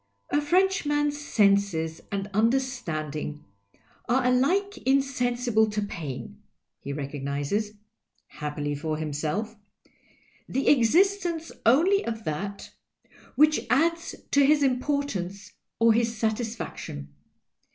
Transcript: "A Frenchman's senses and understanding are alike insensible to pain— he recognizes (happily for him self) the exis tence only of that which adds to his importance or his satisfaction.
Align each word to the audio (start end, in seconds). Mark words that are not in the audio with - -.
"A 0.31 0.41
Frenchman's 0.41 1.19
senses 1.23 2.01
and 2.11 2.25
understanding 2.33 3.45
are 4.09 4.25
alike 4.25 4.79
insensible 4.79 5.69
to 5.69 5.79
pain— 5.83 6.41
he 6.83 6.91
recognizes 6.91 7.73
(happily 8.25 8.73
for 8.73 8.97
him 8.97 9.13
self) 9.13 9.57
the 10.49 10.65
exis 10.65 11.21
tence 11.23 11.51
only 11.67 12.03
of 12.03 12.23
that 12.23 12.71
which 13.35 13.59
adds 13.69 14.15
to 14.31 14.43
his 14.43 14.63
importance 14.63 15.53
or 15.77 15.93
his 15.93 16.17
satisfaction. 16.17 17.13